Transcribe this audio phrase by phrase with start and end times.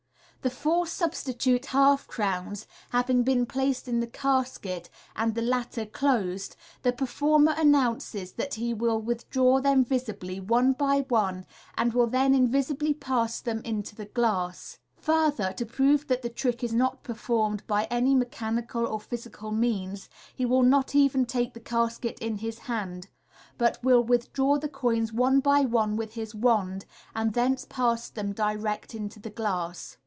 [0.43, 6.55] The four substitute half crowns having been placed in the casket, and the latter closed,
[6.81, 11.45] the performer announces that he will withdraw them visibly, one by one,
[11.77, 14.79] and will then invisibly pass them into the glass.
[14.97, 20.09] Further, to prove that the trick is not performed by any mechanical or physical means,
[20.35, 23.09] he will not even take the casket in his hand,
[23.59, 28.33] but will withdraw the coins one by one with his wand, and thence pass them
[28.33, 29.97] direct into the glass.